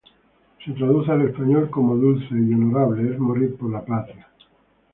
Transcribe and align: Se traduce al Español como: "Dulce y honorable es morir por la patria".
Se 0.65 0.71
traduce 0.71 1.11
al 1.11 1.29
Español 1.29 1.69
como: 1.69 1.95
"Dulce 1.95 2.33
y 2.33 2.51
honorable 2.55 3.11
es 3.13 3.19
morir 3.19 3.55
por 3.55 3.69
la 3.69 3.85
patria". 3.85 4.27